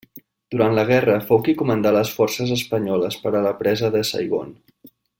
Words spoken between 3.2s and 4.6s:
per a la presa de Saigon.